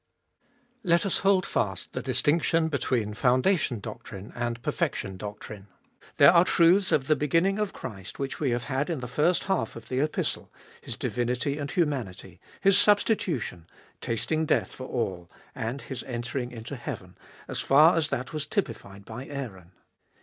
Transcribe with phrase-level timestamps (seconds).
[0.81, 0.93] 1.
[0.93, 5.67] Let us hold fast the distinction between foundation doctrine and perfection doctrine.
[6.17, 9.43] There are truths of the beginning of Christ, which we have had in the first
[9.43, 10.51] half of the Epistle—
[10.81, 13.67] His diuinity and humanity, His substitution,
[14.01, 17.15] tasting death for all, and His entering into heaven,
[17.47, 19.71] as far as that was typified by Aaron.